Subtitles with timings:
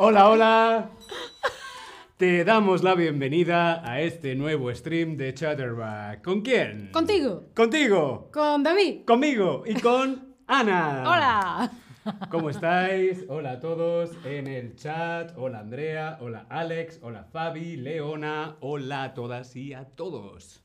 [0.00, 0.90] Hola, hola.
[2.18, 6.22] Te damos la bienvenida a este nuevo stream de Chatterback.
[6.22, 6.92] ¿Con quién?
[6.92, 7.46] Contigo.
[7.52, 8.30] Contigo.
[8.32, 9.04] Con David.
[9.04, 11.02] Conmigo y con Ana.
[11.04, 11.72] Hola.
[12.30, 13.24] ¿Cómo estáis?
[13.28, 15.32] Hola a todos en el chat.
[15.36, 20.62] Hola Andrea, hola Alex, hola Fabi, Leona, hola a todas y a todos.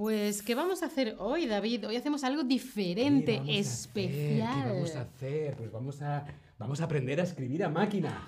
[0.00, 1.86] Pues, ¿qué vamos a hacer hoy, David?
[1.88, 3.64] Hoy hacemos algo diferente, ¿Qué vamos a hacer?
[3.64, 4.62] especial.
[4.64, 5.56] ¿Qué vamos a hacer?
[5.56, 6.26] Pues vamos a,
[6.58, 8.22] vamos a aprender a escribir a máquina.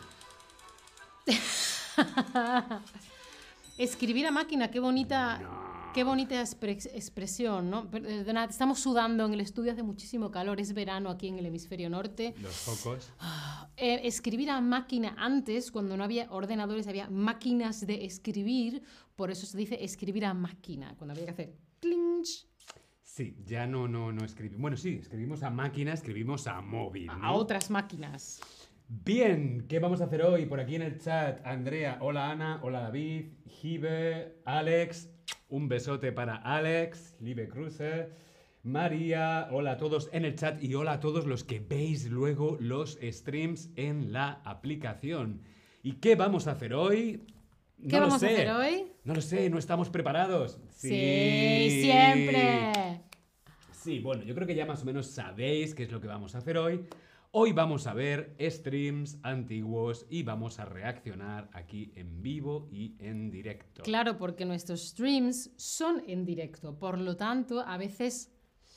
[3.77, 5.93] Escribir a máquina, qué bonita, No.
[5.95, 7.89] qué bonita expre- expresión, ¿no?
[7.91, 11.91] Perdonad, estamos sudando en el estudio, hace muchísimo calor, es verano aquí en el hemisferio
[11.91, 12.35] norte.
[12.41, 13.11] Los focos.
[13.77, 18.83] Eh, escribir a máquina antes, cuando no había ordenadores, había máquinas de escribir,
[19.15, 21.68] por eso se dice escribir a máquina, cuando había que hacer
[23.03, 24.61] Sí, ya no, no, no escribimos.
[24.61, 27.11] Bueno, sí, escribimos a máquina, escribimos a móvil.
[27.11, 28.41] a otras máquinas.
[28.89, 30.47] Bien, ¿qué vamos a hacer hoy?
[30.47, 35.11] Por aquí en el chat, Andrea, hola Ana, hola David, Jive, Alex,
[35.51, 38.09] un besote para Alex, Liebe Cruze,
[38.63, 42.57] María, hola a todos en el chat y hola a todos los que veis luego
[42.61, 45.43] los streams en la aplicación.
[45.83, 47.27] ¿Y qué vamos a hacer hoy?
[47.83, 48.35] ¿Qué No lo vamos a sé.
[48.35, 48.93] hacer hoy?
[49.05, 50.59] No lo sé, no estamos preparados.
[50.71, 53.03] Sí, siempre.
[53.73, 56.35] Sí, bueno, yo creo que ya más o menos sabéis qué es lo que vamos
[56.35, 56.85] a hacer hoy.
[57.31, 63.31] Hoy vamos a ver streams antiguos y vamos a reaccionar aquí en vivo y en
[63.31, 63.83] directo.
[63.83, 68.33] Claro, porque nuestros streams son en directo, por lo tanto, a veces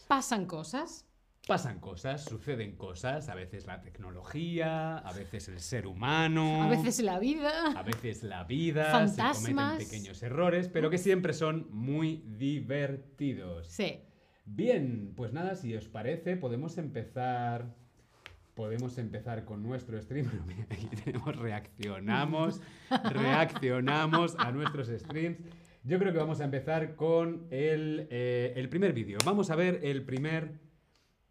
[0.08, 1.08] pasan cosas.
[1.52, 7.02] Pasan cosas, suceden cosas, a veces la tecnología, a veces el ser humano, A veces
[7.02, 7.74] la vida.
[7.75, 9.52] a veces la vida, se Fantasmas.
[9.74, 13.68] cometen pequeños errores, pero que siempre son muy divertidos.
[13.68, 14.00] Sí.
[14.46, 17.75] Bien, pues nada, si os parece, podemos empezar.
[18.54, 20.30] Podemos empezar con nuestro stream.
[20.48, 22.62] Mira, Aquí tenemos reaccionamos,
[23.12, 25.38] reaccionamos a nuestros streams.
[25.84, 29.18] Yo creo que vamos a empezar con el, eh, el primer vídeo.
[29.25, 30.71] Vamos a ver el primer.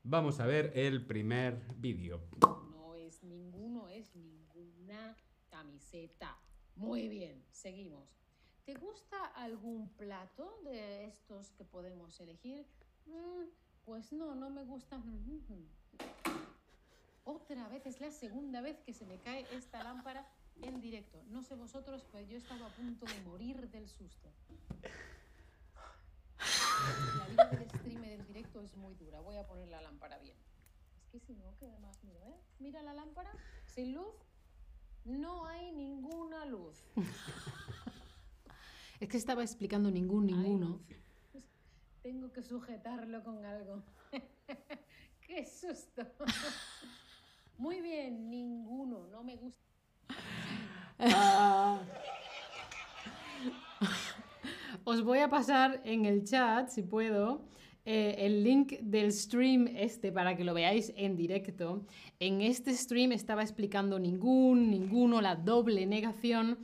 [0.02, 2.22] Vamos a ver el primer vídeo.
[2.40, 5.14] No es ninguno, es ninguna
[5.50, 6.38] camiseta.
[6.74, 8.08] Muy bien, seguimos.
[8.64, 12.64] ¿Te gusta algún plato de estos que podemos elegir?
[13.04, 13.50] Mm,
[13.84, 14.98] pues no, no me gusta.
[17.24, 20.26] Otra vez, es la segunda vez que se me cae esta lámpara
[20.62, 21.22] en directo.
[21.28, 24.30] No sé vosotros, pero yo estaba a punto de morir del susto.
[27.18, 29.20] La vida del streamer en directo es muy dura.
[29.20, 30.36] Voy a poner la lámpara bien.
[31.04, 32.36] Es que si no, queda más miro, ¿eh?
[32.58, 33.30] Mira la lámpara,
[33.66, 34.14] sin luz,
[35.04, 36.84] no hay ninguna luz.
[39.00, 40.80] Es que estaba explicando ningún, ninguno.
[41.32, 41.44] Pues
[42.02, 43.82] Tengo que sujetarlo con algo.
[45.26, 46.06] ¡Qué susto!
[47.56, 49.60] Muy bien, ninguno, no me gusta.
[54.90, 57.44] Os voy a pasar en el chat, si puedo,
[57.84, 61.86] eh, el link del stream este para que lo veáis en directo.
[62.18, 66.58] En este stream estaba explicando ningún, ninguno, la doble negación.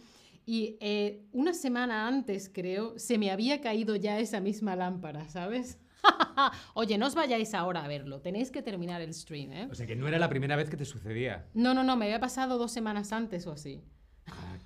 [0.45, 5.79] Y eh, una semana antes, creo, se me había caído ya esa misma lámpara, ¿sabes?
[6.75, 9.69] Oye, no os vayáis ahora a verlo, tenéis que terminar el stream, ¿eh?
[9.71, 11.47] O sea que no era la primera vez que te sucedía.
[11.55, 13.85] No, no, no, me había pasado dos semanas antes o así.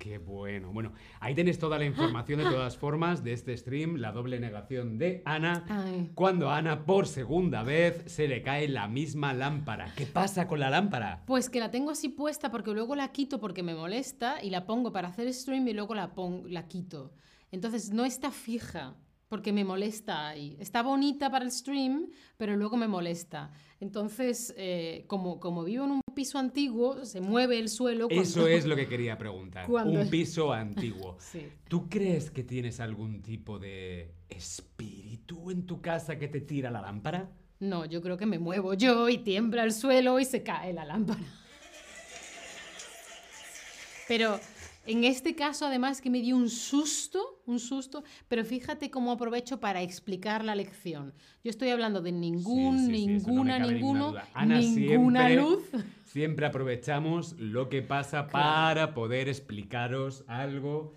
[0.01, 0.71] Qué bueno.
[0.73, 4.97] Bueno, ahí tenéis toda la información de todas formas de este stream, la doble negación
[4.97, 5.63] de Ana.
[5.69, 6.09] Ay.
[6.15, 9.93] Cuando a Ana por segunda vez se le cae la misma lámpara.
[9.95, 11.21] ¿Qué pasa con la lámpara?
[11.27, 14.65] Pues que la tengo así puesta porque luego la quito porque me molesta y la
[14.65, 17.13] pongo para hacer stream y luego la, pon- la quito.
[17.51, 18.95] Entonces no está fija
[19.31, 20.57] porque me molesta ahí.
[20.59, 23.49] Está bonita para el stream, pero luego me molesta.
[23.79, 28.09] Entonces, eh, como, como vivo en un piso antiguo, se mueve el suelo.
[28.09, 29.67] cuando- Eso es lo que quería preguntar.
[29.67, 31.15] Cuando- Un piso antiguo.
[31.31, 31.47] Sí.
[31.69, 36.81] ¿Tú crees que tienes algún tipo de espíritu en tu casa que te tira la
[36.81, 37.31] lámpara?
[37.61, 40.83] No, yo creo que me muevo yo y tiembla el suelo y se cae la
[40.83, 41.21] lámpara.
[44.09, 44.41] Pero
[44.85, 49.59] en este caso, además, que me dio un susto, un susto, pero fíjate cómo aprovecho
[49.59, 51.13] para explicar la lección.
[51.43, 54.13] Yo estoy hablando de ningún, Sí, sí, sí, eso no me ninguna, ninguno.
[54.33, 55.63] Ana ninguna siempre- luz.
[56.05, 60.93] Siempre aprovechamos lo que pasa para poder explicaros algo.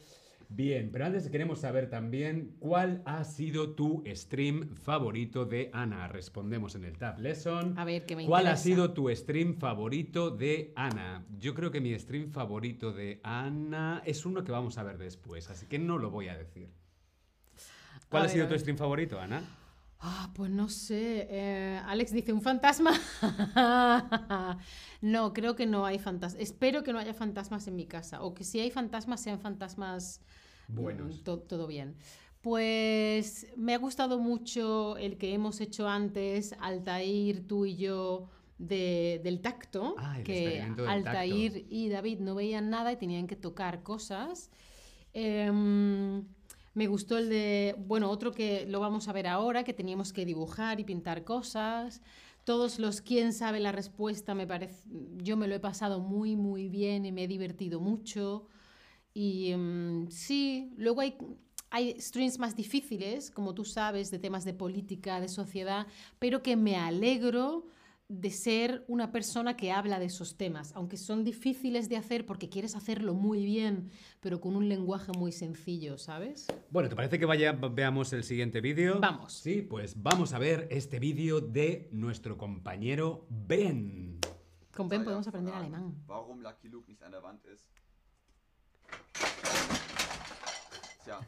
[0.56, 6.06] Bien, pero antes queremos saber también cuál ha sido tu stream favorito de Ana.
[6.06, 7.77] Respondemos en el Tab Lesson.
[7.77, 11.27] A ver, que me ¿Cuál ha sido tu stream favorito de Ana?
[11.41, 15.51] Yo creo que mi stream favorito de Ana es uno que vamos a ver después,
[15.51, 16.69] así que no lo voy a decir.
[18.09, 19.43] ¿Cuál A ha ver, sido tu stream favorito, Ana?
[19.99, 21.27] Ah, pues no sé.
[21.31, 22.93] eh, Alex dice, ¿un fantasma?
[25.00, 26.41] no, creo que no hay fantasmas.
[26.43, 28.23] Espero que no haya fantasmas en mi casa.
[28.23, 30.21] O que si hay fantasmas, sean fantasmas
[30.69, 31.20] Buenos.
[31.20, 31.94] mm, to- todo bien.
[32.40, 38.28] Pues me ha gustado mucho el que hemos hecho antes, Altair, tú y yo,
[38.58, 39.94] de- del tacto.
[39.99, 40.34] Ah, que
[40.76, 44.50] del Altair y David no veían nada y tenían que tocar cosas.
[45.12, 46.25] Em,
[46.75, 50.25] me gustó el de, bueno, otro que lo vamos a ver ahora, que teníamos que
[50.26, 52.02] dibujar y pintar cosas.
[52.44, 54.82] Todos los quién sabe la respuesta, me parece,
[55.22, 58.46] yo me lo he pasado muy, muy bien y me he divertido mucho.
[59.14, 61.16] Y em, sí, luego hay,
[61.70, 65.87] hay streams más difíciles, como tú sabes, de temas de política, de sociedad,
[66.19, 67.66] pero que me alegro
[68.08, 72.50] de ser una persona que habla de esos temas, aunque son difíciles de hacer porque
[72.50, 73.90] quieres hacerlo muy bien,
[74.20, 76.46] pero con un lenguaje muy sencillo, ¿sabes?
[76.70, 79.00] Bueno, ¿te parece que vaya, veamos el siguiente vídeo?
[79.00, 79.32] Vamos.
[79.32, 84.19] Sí, pues vamos a ver este vídeo de nuestro compañero Ben.
[84.76, 85.94] Con Ben podemos aprender alemán.
[86.06, 87.66] Warum Lucky Luke nicht an der Wand ist?
[91.05, 91.20] Tja.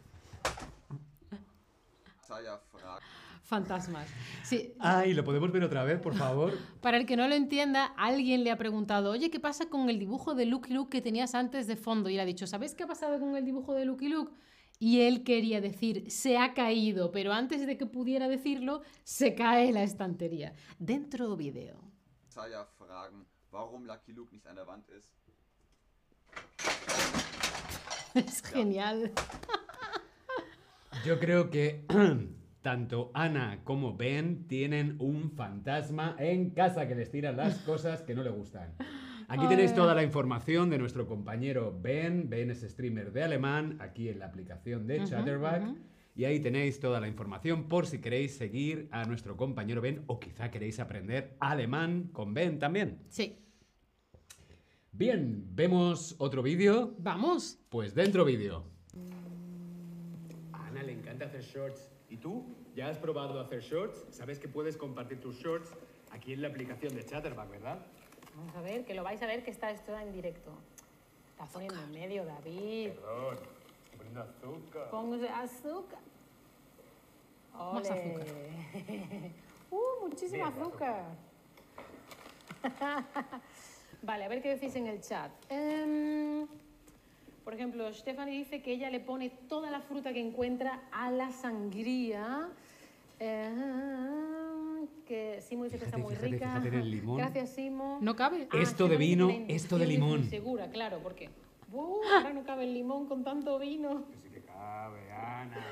[3.43, 4.09] Fantasmas.
[4.43, 6.53] Sí, Ay, ¿lo podemos ver otra vez, por favor?
[6.81, 10.01] Para el que no lo entienda, alguien le ha preguntado, oye, ¿qué pasa con el
[10.01, 12.11] dibujo de Lucky Luke que tenías antes de fondo?
[12.11, 14.33] Y él ha dicho, ¿sabéis qué ha pasado con el dibujo de Lucky Luke?
[14.79, 19.73] Y él quería decir, se ha caído, pero antes de que pudiera decirlo, se cae
[19.73, 20.53] la estantería.
[20.79, 21.81] Dentro vídeo.
[22.29, 25.11] Saya fragen, warum Lucky Luke nicht an der Wand ist.
[28.15, 29.13] Es genial.
[31.05, 31.85] Yo creo que
[32.63, 38.15] tanto Ana como Ben tienen un fantasma en casa que les tira las cosas que
[38.15, 38.75] no le gustan.
[39.29, 42.29] Aquí tenéis toda la información de nuestro compañero Ben.
[42.31, 45.65] Ben es streamer de alemán, aquí en la aplicación de Chatterback.
[46.15, 50.19] Y ahí tenéis toda la información por si queréis seguir a nuestro compañero Ben o
[50.19, 53.01] quizá queréis aprender alemán con Ben también.
[53.09, 53.46] Sí.
[54.99, 56.95] Bien, ¿vemos otro vídeo?
[56.97, 57.59] Vamos.
[57.69, 58.65] Pues dentro vídeo.
[60.55, 61.91] A Ana le encanta hacer shorts.
[62.09, 62.47] ¿Y tú?
[62.75, 64.07] ¿Ya has probado hacer shorts?
[64.09, 65.71] ¿Sabes que puedes compartir tus shorts
[66.13, 67.79] aquí en la aplicación de Chatterback, verdad?
[68.37, 70.51] Vamos a ver, que lo vais a ver que está esto en directo.
[71.33, 72.93] Está poniendo en medio, David.
[72.93, 73.39] Perdón,
[73.85, 74.91] estoy poniendo azúcar.
[74.91, 76.01] Pongo azúcar.
[77.53, 78.27] Más azúcar.
[79.71, 81.05] uh, muchísimo azúcar.
[84.03, 85.31] vale, a ver qué decís en el chat.
[85.49, 86.47] Em,
[87.45, 91.31] por ejemplo, Stephanie dice que ella le pone toda la fruta que encuentra a la
[91.31, 92.49] sangría.
[93.19, 96.49] Em, que Simo dice que está muy fíjate, rica.
[96.49, 97.17] fíjate en el limón.
[97.19, 97.99] Gracias, Simo.
[98.01, 98.49] No cabe.
[98.51, 100.25] Ah, Esto de Stephanie vino, esto de limón.
[100.25, 101.31] Segura, claro, porque
[101.73, 104.05] uh, ahora no cabe el limón con tanto vino.
[104.11, 105.65] Que sí que cabe, Ana.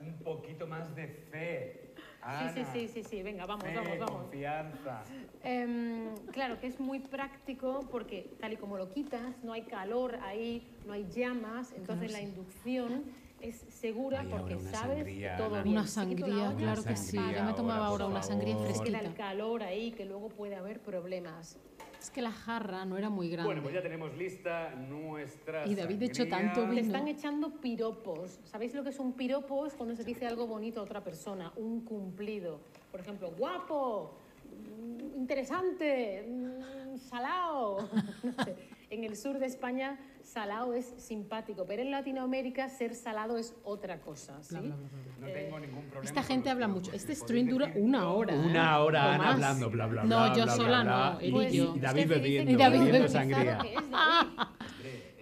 [0.00, 1.87] Un poquito más de fe.
[2.26, 4.22] Sí, sí, sí, sí, sí, venga, vamos, vamos, vamos.
[4.22, 5.02] confianza.
[5.42, 10.16] Em, claro que es muy práctico porque tal y como lo quitas, no hay calor
[10.22, 13.04] ahí, no hay llamas, entonces la inducción
[13.40, 15.62] es segura Ay, porque sabes sangría, que todo Ana.
[15.62, 15.76] bien.
[15.78, 17.16] Una sangría, claro se que sí.
[17.16, 18.66] sangría Yo me tomaba ahora, ahora una sangría favor.
[18.66, 19.00] Queda fresquita.
[19.08, 21.56] el calor ahí que luego puede haber problemas.
[22.00, 23.46] Es que la jarra no era muy grande.
[23.48, 26.80] Bueno, pues ya tenemos lista nuestra Y David echó tanto Te vino.
[26.82, 28.38] están echando piropos.
[28.44, 29.66] ¿Sabéis lo que es un piropo?
[29.66, 32.60] Es cuando se dice algo bonito a otra persona, un cumplido.
[32.92, 34.14] Por ejemplo, guapo,
[34.44, 37.78] mm, interesante, mm, salao.
[38.22, 38.54] No sé.
[38.90, 44.00] En el sur de España, salao es simpático, pero en Latinoamérica ser salado es otra
[44.00, 44.42] cosa.
[44.42, 44.54] ¿sí?
[44.56, 45.26] Bla, bla, bla, bla.
[45.28, 46.04] No tengo ningún problema.
[46.04, 46.92] Esta gente habla mucho.
[46.92, 48.34] Este stream dura una hora.
[48.34, 48.38] ¿eh?
[48.38, 50.34] Una hora O Ana hablando, bla, bla, No, bla.
[50.34, 51.74] yo bla, sola bla, no, él Y, y yo.
[51.76, 53.08] y David bebiendo, Y David lo bebiendo bebiendo.
[53.08, 53.58] sangría.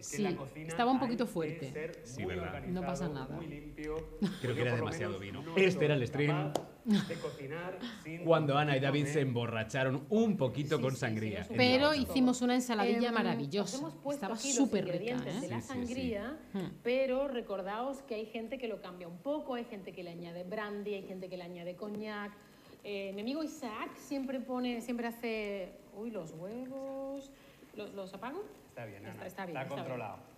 [0.01, 1.93] Sí, en la cocina estaba un poquito fuerte.
[2.05, 2.63] Sí, ¿verdad?
[2.69, 3.35] No pasa nada.
[3.35, 3.97] Muy limpio.
[4.41, 5.43] Creo Yo que era demasiado vino.
[5.43, 6.53] no Este era el stream
[6.87, 9.13] de cocinar sin cuando Ana y David comer.
[9.13, 11.47] se emborracharon un poquito Sí, con sí, sí, sangría.
[11.57, 13.77] Pero hicimos una ensaladilla Em, maravillosa.
[13.77, 15.51] os hemos puesto Estaba súper rica, ingredientes de ¿eh?
[15.51, 15.87] la Sí, sí, sí.
[15.87, 16.67] sangría, Hmm.
[16.85, 20.45] pero recordaos que hay gente que lo cambia un poco, hay gente que le añade
[20.45, 22.33] brandy, hay gente que le añade coñac.
[22.85, 27.33] Eh, mi amigo Isaac siempre pone, siempre hace, uy, los huevos,
[27.75, 28.45] ¿los, los apago?
[28.69, 29.13] Está bien, Ana.
[29.15, 30.36] Está- está bien, Está está bien.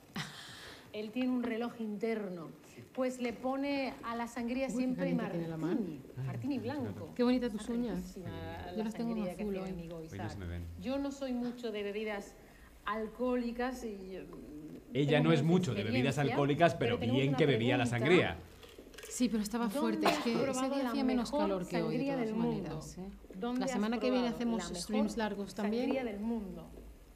[0.93, 2.49] Él tiene un reloj interno,
[2.95, 7.13] pues le pone a la sangría Uy, siempre la martini, martini blanco.
[7.15, 8.15] Qué bonitas tus uñas.
[8.15, 9.69] Yo la las tengo en azul hoy.
[9.71, 10.83] amigo Hoy no.
[10.83, 12.35] Yo no soy mucho de bebidas
[12.85, 14.27] alcohólicas y eh,
[14.95, 18.07] Ella no es mucho de bebidas alcohólicas, pero, tenemos bien que bebía la pregunta.
[18.07, 18.37] sangría.
[19.11, 20.07] Sí, pero estaba ¿Dónde fuerte.
[20.07, 22.97] Es que ese día la hacía menos calor que hoy, de todas del maneras.
[22.97, 23.13] mundo?
[23.13, 23.37] ¿eh?
[23.39, 25.85] ¿Dónde La semana que viene hacemos la streams largos también.
[25.85, 26.69] Sangría del mundo.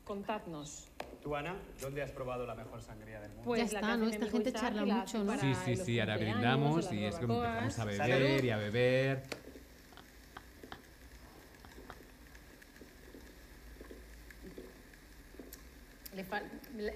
[0.04, 0.91] Contadnos.
[1.22, 3.44] Tú, Ana, ¿dónde has probado la mejor sangría del mundo?
[3.44, 4.08] Pues ya está, ¿no?
[4.08, 5.38] Esta gente charla mucho, ¿no?
[5.38, 9.22] Sí, sí, sí, ahora brindamos y es que empezamos a beber y a beber.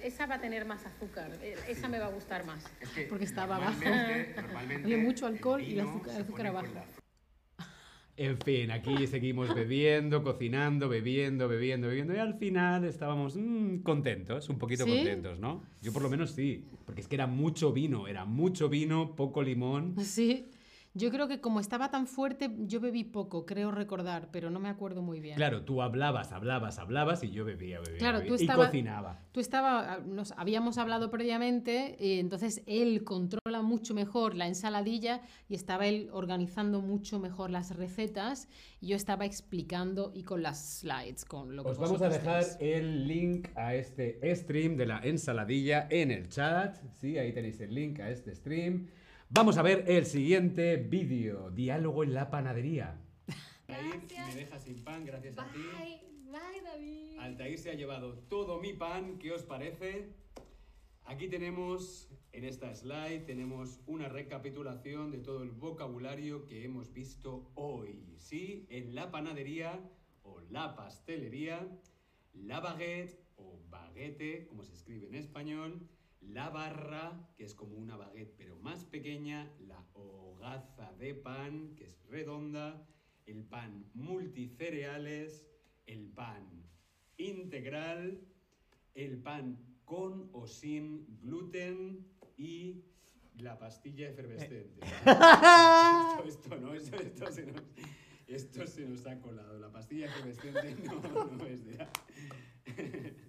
[0.03, 2.63] esa va a tener más azúcar, e-, esa me va a gustar más.
[3.09, 3.79] Porque estaba abajo.
[4.35, 6.73] Normalmente, Había mucho alcohol y el azúcar, azúcar abajo.
[8.19, 14.49] En fin, aquí seguimos bebiendo, cocinando, bebiendo, bebiendo, bebiendo y al final estábamos mm, contentos,
[14.49, 14.89] un poquito ¿Sí?
[14.89, 15.63] contentos, ¿no?
[15.83, 19.43] Yo por lo menos sí, porque es que era mucho vino, era mucho vino, poco
[19.43, 19.95] limón.
[20.03, 20.47] Sí.
[20.97, 24.69] Yo creo que como estaba tan fuerte, yo bebí poco, creo recordar, pero no me
[24.69, 25.35] acuerdo muy bien.
[25.35, 29.19] Claro, tú hablabas, hablabas, hablabas y yo bebía, bebía, Claro, bebía, tú y estaba- cocinaba.
[29.31, 35.53] Tú estaba, nos habíamos hablado previamente, y entonces él controla mucho mejor la ensaladilla y
[35.55, 38.47] estaba él organizando mucho mejor las recetas
[38.81, 42.43] y yo estaba explicando y con las slides, con lo que Os vamos a dejar
[42.43, 42.57] tenéis.
[42.77, 46.75] el link a este stream de la ensaladilla en el chat.
[46.99, 48.87] Sí, ahí tenéis el link a este stream.
[49.29, 51.51] Vamos a ver el siguiente vídeo.
[51.51, 52.97] Diálogo en la panadería.
[53.67, 55.59] me deja sin pan, gracias a ti.
[56.31, 57.19] bye, David.
[57.19, 59.19] Altair se ha llevado todo mi pan.
[59.19, 60.13] ¿Qué os parece?
[61.03, 67.51] Aquí tenemos, en esta slide, tenemos una recapitulación de todo el vocabulario que hemos visto
[67.55, 68.15] hoy.
[68.15, 69.77] Sí, en la panadería
[70.23, 71.67] o la pastelería,
[72.33, 75.85] la baguette o baguette, como se escribe en español,
[76.21, 81.85] la barra, que es como una baguette pero más pequeña, la hogaza de pan, que
[81.85, 82.85] es redonda,
[83.25, 85.45] el pan multicereales,
[85.85, 86.63] el pan
[87.17, 88.21] integral,
[88.93, 92.05] el pan con o sin gluten
[92.37, 92.83] y
[93.37, 94.79] la pastilla efervescente.
[95.05, 97.63] esto, esto no, esto, esto se nos,
[98.27, 99.59] esto se nos ha colado.
[99.59, 101.87] La pastilla efervescente no, no es de...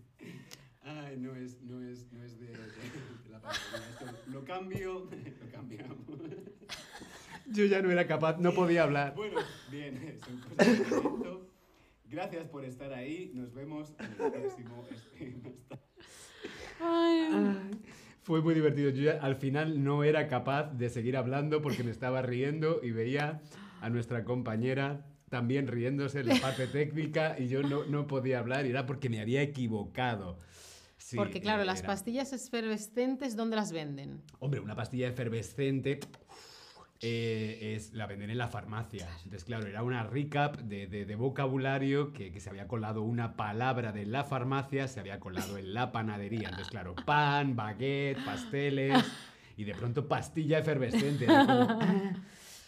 [1.17, 3.38] No es, no es, no es de, de- de la.
[3.38, 5.09] Esto lo cambio,
[5.45, 5.99] lo cambiamos.
[7.47, 9.15] Yo ya no era capaz, no podía hablar.
[9.15, 9.38] Bueno,
[9.71, 11.38] bien, son cosas de.
[12.11, 13.31] Gracias por estar ahí.
[13.35, 15.43] Nos vemos en el próximo stream.
[15.47, 15.79] Hasta-
[16.81, 17.71] Ay,
[18.23, 18.91] Fue muy divertido.
[18.91, 22.91] Yo ya al final no era capaz de seguir hablando porque me estaba riendo y
[22.93, 23.41] veía
[23.81, 28.65] a nuestra compañera también riéndose en la parte técnica y yo no, no podía hablar
[28.65, 30.38] y era porque me había equivocado.
[31.09, 34.21] Sí, Porque claro, las pastillas efervescentes, ¿dónde las venden?
[34.41, 36.00] Hombre, una pastilla efervescente
[37.00, 39.09] eh, es, la venden en la farmacia.
[39.25, 43.37] Entonces, claro, era una recap de, de- de vocabulario que, que se había colado una
[43.37, 46.49] palabra de la farmacia, se había colado en la panadería.
[46.50, 49.03] Entonces, claro, pan, baguette, pasteles
[49.57, 51.25] y de pronto pastilla efervescente.
[51.27, 52.12] Como, ah.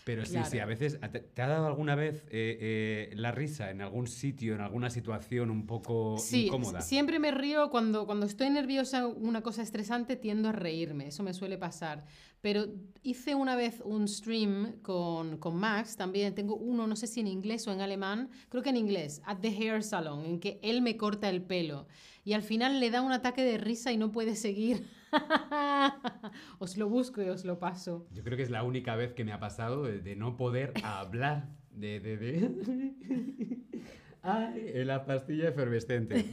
[0.05, 0.99] Pero sí, sí, a veces.
[1.13, 4.91] ¿Te, te ha dado alguna vez eh, eh, la risa en algún sitio, en alguna
[4.91, 6.81] situación un poco Sí, incómoda?
[6.81, 11.35] siempre me río cuando, cuando estoy nerviosa, una cosa estresante, tiendo a reírme, eso me
[11.35, 12.05] suele pasar.
[12.41, 12.67] Pero
[13.03, 17.27] hice una vez un stream con, con Max, también tengo uno, no sé si en
[17.27, 20.81] inglés o en alemán, creo que en inglés, at the hair salon, en que él
[20.83, 21.87] me corta el pelo
[22.25, 24.87] y al final le da un ataque de risa y no puede seguir.
[26.59, 28.07] os lo busco y os lo paso.
[28.13, 31.49] Yo creo que es la única vez que me ha pasado de, no poder hablar.
[31.71, 33.59] De, de, de...
[34.23, 36.27] Ay, la pastilla efervescente.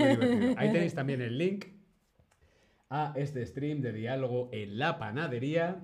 [0.58, 1.66] Ahí tenéis también el link
[2.90, 5.82] a este stream de diálogo en la panadería.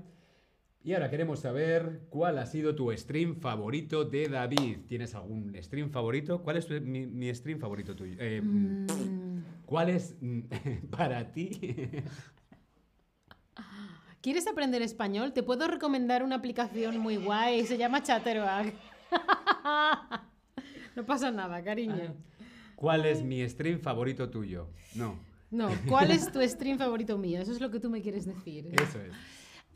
[0.85, 4.79] Y ahora queremos saber cuál ha sido tu stream favorito de David.
[4.87, 6.41] ¿Tienes algún stream favorito?
[6.43, 8.15] ¿Cuál es tu- mi, mi stream favorito tuyo?
[8.19, 8.87] Eh, Mm,
[9.65, 10.39] ¿Cuál es mm,
[10.91, 11.51] para ti?
[14.21, 15.31] ¿Quieres aprender español?
[15.33, 18.73] Te puedo recomendar una aplicación muy guay, se llama Chatterbug.
[20.95, 22.13] no pasa nada, cariño.
[22.75, 24.67] ¿Cuál es mi stream favorito tuyo?
[24.95, 25.17] No,
[25.51, 27.39] No, ¿cuál es tu stream favorito mío?
[27.41, 28.67] Eso es lo que tú me quieres decir.
[28.73, 29.13] eso es.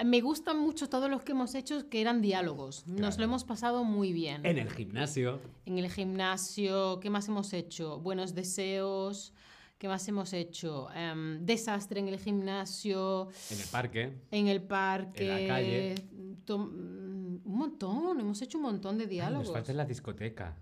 [0.05, 2.85] Me gustan mucho todos los que hemos hecho que eran diálogos.
[2.87, 4.45] Nos lo hemos pasado muy bien.
[4.45, 5.39] En el gimnasio.
[5.65, 7.99] En el gimnasio, ¿qué más hemos hecho?
[7.99, 9.33] Buenos deseos.
[9.79, 10.87] ¿Qué más hemos hecho?
[10.95, 14.13] Em, desastre en el gimnasio, En el parque.
[14.31, 15.23] en el parque.
[15.35, 15.95] En la calle.
[16.45, 19.47] tom- mm, un montón, hemos hecho un montón de Ay, diálogos.
[19.47, 20.55] nos falta en la discoteca.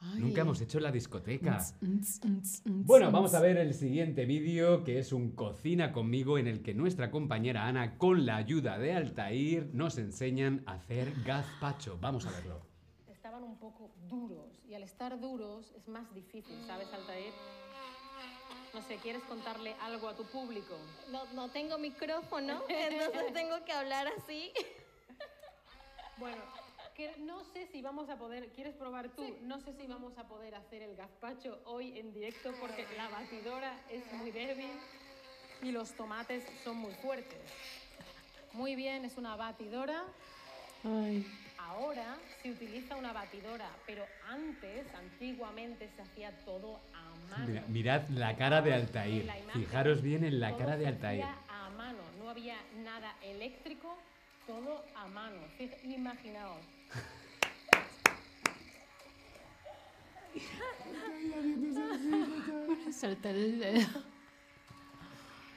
[0.00, 0.20] Ay.
[0.20, 1.56] Nunca hemos hecho la discoteca.
[1.56, 5.92] Ns, ns, ns, ns, Bueno, vamos a ver el siguiente vídeo, que es un cocina
[5.92, 10.74] conmigo, en el que nuestra compañera Ana, con la ayuda de Altair, nos enseñan a
[10.74, 11.98] hacer gazpacho.
[12.00, 12.62] Vamos a verlo.
[13.08, 17.32] Estaban un poco duros y al estar duros es más difícil, ¿sabes, Altair?
[18.74, 20.76] No sé, ¿quieres contarle algo a tu público?
[21.10, 24.52] No, no tengo micrófono, entonces tengo que hablar así.
[26.18, 26.42] Bueno,
[26.98, 29.22] que no sé si vamos a poder, ¿quieres probar tú?
[29.42, 33.72] No sé si vamos a poder hacer el gazpacho hoy en directo porque la batidora
[33.88, 34.72] es muy débil
[35.62, 37.38] y los tomates son muy fuertes.
[38.52, 40.02] Muy bien, es una batidora.
[40.82, 41.24] Ay.
[41.56, 47.46] Ahora, si utiliza una batidora, pero antes, antiguamente, se hacía todo a mano.
[47.46, 49.22] Mira- mirad la cara de Altair.
[49.22, 51.22] imagen, Fijaros bien en la todo cara de se Altair.
[51.22, 53.96] hacía a mano, no había nada eléctrico,
[54.48, 55.38] todo a mano.
[55.84, 56.77] Imaginaos.
[62.92, 63.86] Saltar el- eh,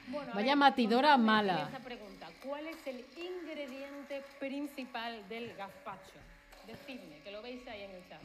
[0.08, 1.68] Bueno, Vaya ver, batidora contadme mala.
[1.68, 6.18] esa pregunta, ¿cuál es el ingrediente principal del gazpacho?
[6.66, 8.20] Decidme, que lo veis ahí en el chat.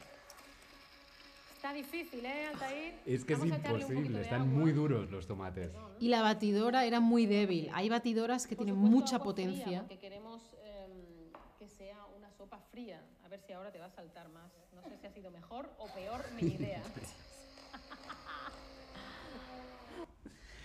[1.56, 2.94] Está difícil, ¿eh, Altair?
[3.06, 4.54] Es que es Vamos poquito imposible, están agua.
[4.54, 5.72] muy duros los tomates.
[6.00, 7.70] Y la batidora era muy débil.
[7.74, 9.80] Hay batidoras que Por tienen supuesto, mucha potencia.
[9.82, 13.02] porque queremos em, que sea una sopa fría.
[13.26, 14.52] A ver si ahora te va a saltar más.
[14.76, 16.84] No sé si ha sido mejor o peor mi idea.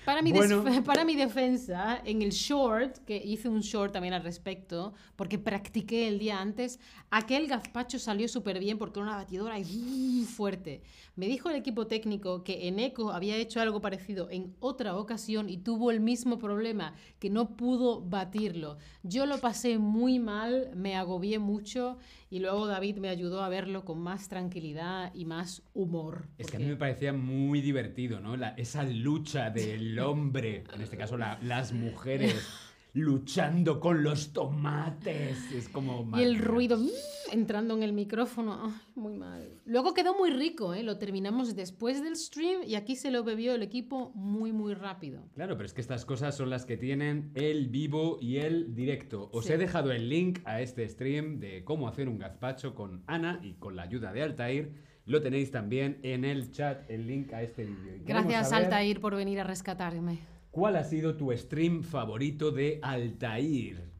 [0.04, 0.64] Para mi, Bueno.
[0.84, 6.08] para mi defensa, en el short, que hice un short también al respecto, porque practiqué
[6.08, 6.80] el día antes,
[7.10, 10.82] aquel gazpacho salió súper bien porque era una batidora y fuerte.
[11.14, 15.58] Me dijo el equipo técnico que Eneco había hecho algo parecido en otra ocasión y
[15.58, 18.78] tuvo el mismo problema, que no pudo batirlo.
[19.02, 21.98] Yo lo pasé muy mal, me agobié mucho
[22.32, 26.28] y luego David me ayudó a verlo con más tranquilidad y más humor.
[26.38, 28.38] Es que a mí me parecía muy divertido, ¿no?
[28.38, 32.34] La- esa lucha del hombre, en este caso la- las mujeres,
[32.94, 35.50] luchando con los tomates.
[35.52, 36.02] Es como...
[36.02, 36.42] Y madre el mía.
[36.42, 36.88] ruido mm,
[37.32, 39.48] entrando en el micrófono, ay, muy mal.
[39.64, 40.82] Luego quedó muy rico, ¿eh?
[40.82, 45.22] lo terminamos después del stream y aquí se lo bebió el equipo muy, muy rápido.
[45.34, 49.30] Claro, pero es que estas cosas son las que tienen el vivo y el directo.
[49.32, 49.52] Os Sí.
[49.54, 53.54] he dejado el link a este stream de cómo hacer un gazpacho con Ana y
[53.54, 54.72] con la ayuda de Altair.
[55.04, 57.96] Lo tenéis también en el chat, el link a este vídeo.
[57.96, 60.18] Y Gracias, saber Altair, por venir a rescatarme.
[60.52, 63.90] ¿Cuál ha sido tu stream favorito de Altair?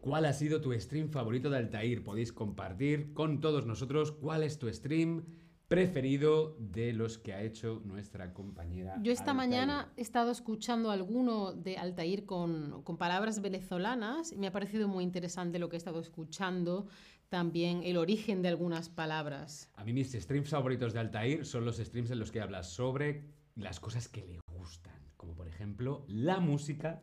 [0.00, 2.04] ¿Cuál ha sido tu stream favorito de Altair?
[2.04, 5.24] Podéis compartir con todos nosotros cuál es tu stream
[5.66, 8.94] preferido de los que ha hecho nuestra compañera.
[9.02, 9.36] Yo esta Altair.
[9.36, 14.86] mañana he estado escuchando alguno de Altair con, con palabras venezolanas y me ha parecido
[14.86, 16.86] muy interesante lo que he estado escuchando,
[17.28, 19.68] también el origen de algunas palabras.
[19.74, 23.24] A mí mis streams favoritos de Altair son los streams en los que hablas sobre
[23.56, 27.02] las cosas que le gustan, como por ejemplo la música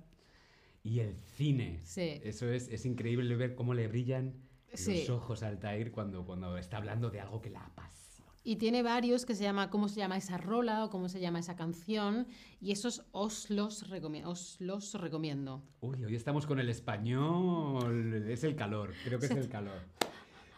[0.83, 1.81] y el cine.
[1.83, 2.19] Sí.
[2.23, 4.33] Eso es, es increíble ver cómo le brillan
[4.73, 4.99] Sí.
[5.01, 8.31] los ojos a Altair cuando, cuando está hablando de algo que la apasiona.
[8.43, 11.39] Y tiene varios que se llama cómo se llama esa rola o cómo se llama
[11.39, 12.27] esa canción
[12.61, 15.63] y esos os los, recomi- os los recomiendo.
[15.81, 18.25] Uy, hoy estamos con el español.
[18.29, 19.79] Es el calor, creo que es el calor.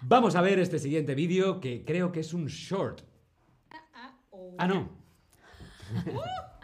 [0.01, 3.01] Vamos a ver este siguiente vídeo que creo que es un short.
[4.57, 4.89] Ah, no.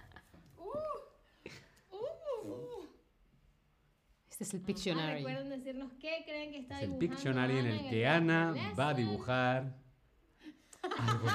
[4.43, 5.13] Este es el Pictionary.
[5.23, 8.51] recuerden decirnos qué creen que está Es el dibujando Pictionary en Ana el que Ana
[8.51, 8.79] lesson.
[8.79, 9.73] va a dibujar
[10.99, 11.27] algo.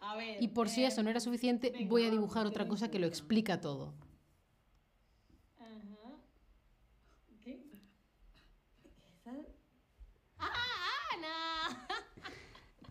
[0.00, 0.40] A ver.
[0.40, 3.06] Y por si eso no era suficiente, venga, voy a dibujar otra cosa que lo
[3.08, 3.92] explica todo.
[5.58, 6.12] Ajá.
[7.42, 7.60] ¿Qué?
[10.38, 11.88] ¡Ana!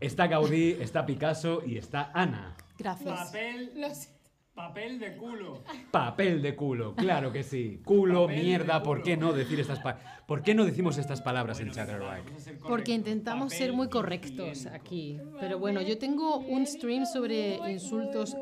[0.01, 2.57] Está Gaudí, está Picasso y está Ana.
[2.77, 3.27] Gracias.
[3.27, 4.09] Papel, Los-
[4.55, 5.63] papel de culo.
[5.91, 7.81] Papel de culo, claro que sí.
[7.83, 9.79] Culo, Papel mierda, ¿por qué no decir estas
[10.25, 12.57] ¿Por qué no decimos estas palabras en Bueno, Chatterback?
[12.67, 14.75] Porque intentamos Papel ser muy correctos higiénico.
[14.75, 15.19] aquí.
[15.39, 18.35] Pero bueno, yo tengo un stream sobre insultos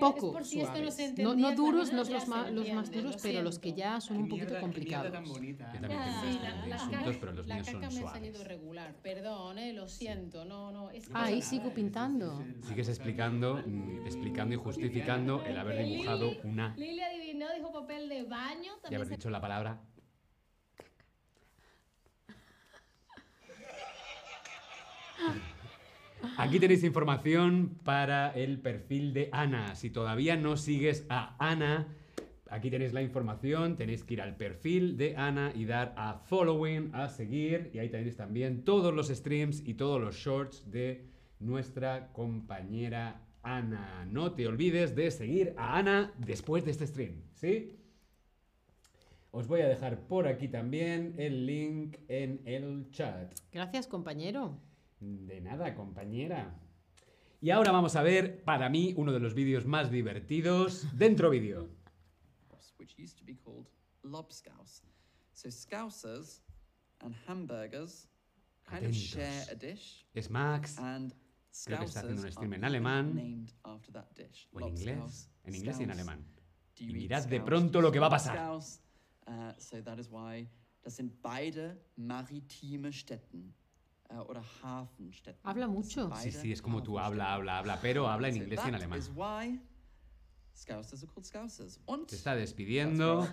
[0.00, 0.94] poco si no suaves.
[0.94, 3.74] se No, entendía, no duros, no los, se ma- los más duros, pero los que
[3.74, 5.08] ya son un poquito complicados.
[5.08, 5.56] Yo también tengo
[6.22, 8.34] Sí, la, de la insultos, caca, pero los la míos son caca me ha salido
[8.36, 8.48] suaves.
[8.48, 8.94] regular.
[9.02, 10.44] Perdón, eh, lo siento.
[10.46, 10.90] No, no.
[10.90, 12.42] Es Ah, ahí sigo pintando.
[12.66, 18.22] Sigues explicando, mm, explicando y justificando el haber dibujado una Lili adivinó, dijo papel de
[18.24, 18.72] baño.
[18.78, 19.80] y También haber se- dicho la palabra.
[26.38, 29.74] Aquí tenéis información para el perfil de Ana.
[29.74, 31.88] Si todavía no sigues a Ana,
[32.50, 33.76] aquí tenéis la información.
[33.76, 37.70] Tenéis que ir al perfil de Ana y dar a following, a seguir.
[37.72, 41.06] Y ahí tenéis también todos los streams y todos los shorts de
[41.38, 44.04] nuestra compañera Ana.
[44.10, 47.78] No te olvides de seguir a Ana después de este stream, ¿sí?
[49.30, 53.32] Os voy a dejar por aquí también el link en el chat.
[53.52, 54.60] Gracias, compañero.
[55.00, 56.58] De nada, compañera.
[57.40, 61.68] Y ahora vamos a ver, para mí, uno de los vídeos más divertidos dentro vídeo.
[62.78, 63.66] which used to be called
[64.04, 64.82] lobscouse.
[65.32, 66.40] So scousers
[67.02, 68.06] and hamburgers
[68.68, 71.12] kind of share a dish, Es Max, and
[71.64, 73.46] Creo que está haciendo un stream en alemán.
[74.52, 75.30] o en inglés.
[75.44, 76.24] En inglés y en alemán.
[76.76, 78.58] Do Y mirad de pronto lo que va a pasar.
[79.28, 80.48] Uh, so that is why
[80.86, 83.52] Das sind beide maritime Städten
[84.28, 85.44] oder Hafenstädten.
[85.44, 86.14] Habla mucho.
[86.14, 89.02] Sí, sí, es como tú habla, habla, habla, pero habla en inglés y en alemán.
[92.06, 93.26] Se está despidiendo.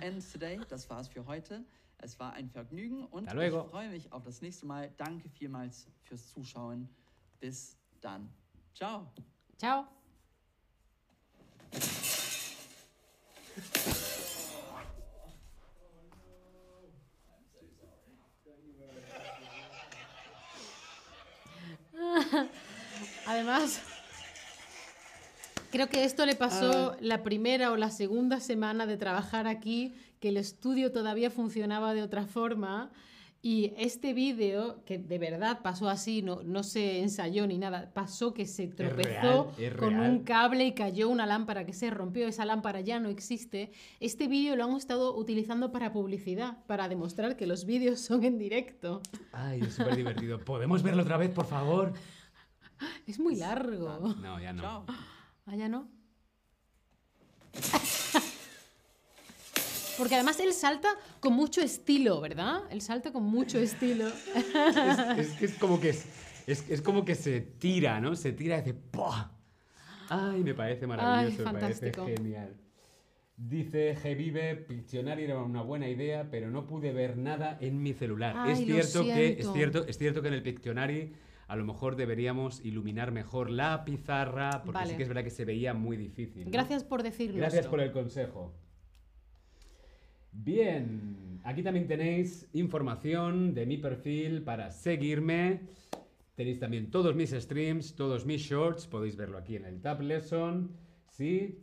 [2.00, 3.66] Es war ein Vergnügen und Hasta luego.
[3.66, 4.92] ich freue mich auf das nächste Mal.
[4.98, 6.90] Danke vielmals fürs Zuschauen.
[7.40, 8.30] Bis dann.
[8.74, 9.08] Ciao.
[9.58, 9.88] Chao.
[23.26, 23.80] Además,
[25.72, 30.28] creo que esto le pasó la primera o la segunda semana de trabajar aquí, que
[30.30, 32.92] el estudio todavía funcionaba de otra forma.
[33.46, 38.34] Y este vídeo, que de verdad pasó así, no, no se ensayó ni nada, pasó
[38.34, 40.12] que se tropezó real, es con real.
[40.12, 43.74] un cable y cayó una lámpara que se rompió, esa lámpara ya no existe.
[44.00, 48.38] Este vídeo lo han estado utilizando para publicidad, para demostrar que los vídeos son en
[48.38, 49.02] directo.
[49.34, 50.40] Ay, es súper divertido.
[50.40, 51.92] ¿Podemos verlo otra vez, por favor?
[53.06, 54.16] Es muy largo.
[54.22, 54.86] No, ya no.
[55.46, 55.90] Ah, ya no.
[59.98, 62.62] Porque además él salta con mucho estilo, ¿verdad?
[62.70, 64.08] Él salta con mucho estilo.
[64.08, 68.16] Es, es es como que es, es, como que se tira, ¿no?
[68.16, 69.32] Se tira y hace ¡pua!
[70.10, 72.56] Ay, me parece maravilloso, Ay, me parece genial.
[73.36, 78.36] Dice Vive, Pictionary era una buena idea, pero no pude ver nada en mi celular.
[78.38, 78.60] Ay, es
[78.92, 81.14] cierto que es cierto, es cierto que en el Pictionary
[81.48, 84.98] a lo mejor deberíamos iluminar mejor la pizarra, porque sí Vale.
[84.98, 86.46] que es verdad que se veía muy difícil.
[86.46, 86.52] ¿no?
[86.52, 87.38] Gracias por decirlo.
[87.38, 88.54] Gracias por el consejo.
[90.34, 95.62] Bien, aquí también tenéis información de mi perfil para seguirme.
[96.36, 100.76] Tenéis también todos mis streams, todos mis shorts, podéis verlo aquí en el Tab Lesson,
[101.12, 101.60] ¿sí?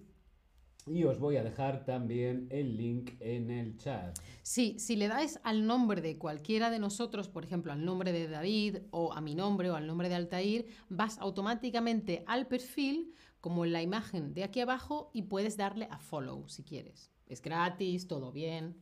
[0.87, 4.17] Y os voy a dejar también el link en el chat.
[4.43, 8.29] Sí, si le dais al nombre de cualquiera de nosotros, por ejemplo, al nombre de
[8.29, 13.65] David o a mi nombre o al nombre de Altair, vas automáticamente al perfil, como
[13.65, 17.11] en la imagen de aquí abajo, y puedes darle a follow si quieres.
[17.31, 18.75] Es gratis, todo bien.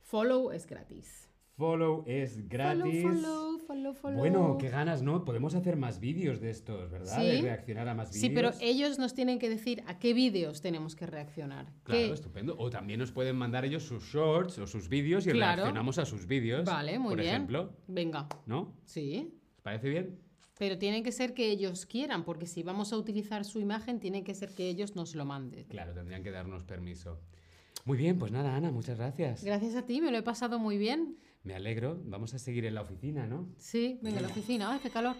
[0.00, 1.28] Follow es gratis.
[1.56, 3.02] Follow es gratis.
[3.04, 4.18] Follow, follow, follow, follow.
[4.18, 5.24] Bueno, qué ganas, ¿no?
[5.24, 7.22] Podemos hacer más vídeos de estos, ¿verdad?
[7.22, 8.20] De reaccionar a más vídeos.
[8.22, 11.66] Sí, pero ellos nos tienen que decir a qué vídeos tenemos que reaccionar.
[11.84, 12.56] Claro, ¿Qué- estupendo.
[12.58, 15.62] O también nos pueden mandar ellos sus shorts o sus vídeos y Claro.
[15.62, 16.64] reaccionamos a sus vídeos.
[16.64, 17.34] Vale, muy por bien.
[17.34, 18.74] ejemplo, Venga, ¿no?
[18.84, 19.32] sí.
[19.54, 20.18] ¿Os parece bien?
[20.58, 24.24] Pero tiene que ser que ellos quieran, porque si vamos a utilizar su imagen, tiene
[24.24, 25.64] que ser que ellos nos lo manden.
[25.68, 27.20] Claro, tendrían que darnos permiso.
[27.84, 29.42] Muy bien, pues nada, Ana, muchas gracias.
[29.42, 31.16] Gracias a ti, me lo he pasado muy bien.
[31.42, 32.00] Me alegro.
[32.04, 33.48] Vamos a seguir en la oficina, ¿no?
[33.58, 34.72] Sí, venga a la oficina.
[34.72, 35.16] ¡Ay, qué calor!